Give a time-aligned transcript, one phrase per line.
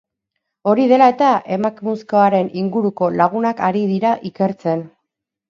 [0.69, 4.85] Hori dela eta, emakumezkoaren inguruko lagunak ari dira ikertzen.